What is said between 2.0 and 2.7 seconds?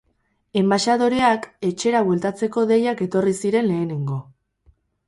bueltatzeko